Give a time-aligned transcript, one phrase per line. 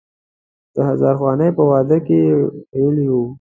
[0.75, 2.35] د هزار خوانې په واده کې یې
[2.81, 3.15] ویلی و.